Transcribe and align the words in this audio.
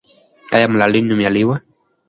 آیا 0.55 0.67
ملالۍ 0.73 1.01
نومیالۍ 1.03 1.43
وه؟ 1.45 1.55